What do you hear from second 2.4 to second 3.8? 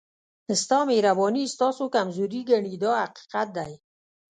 ګڼي دا حقیقت دی.